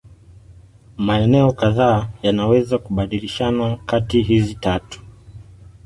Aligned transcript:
Maeneo 0.97 1.51
kadhaa 1.53 2.09
yanaweza 2.21 2.77
kubadilishana 2.77 3.77
kati 3.85 4.21
hizi 4.21 4.55
tatu. 4.55 5.01